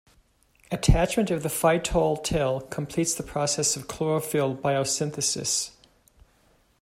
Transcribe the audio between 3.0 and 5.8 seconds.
the process of chlorophyll biosynthesis.